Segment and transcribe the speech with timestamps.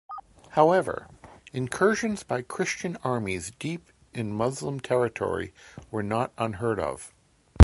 [0.57, 1.07] However,
[1.53, 5.53] incursions by Christian armies deep in Muslim territory
[5.91, 7.13] were not unheard-of.